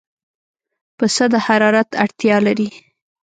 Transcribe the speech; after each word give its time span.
پسه 0.97 1.25
د 1.33 1.35
حرارت 1.45 1.89
اړتیا 2.03 2.37
لري. 2.47 2.69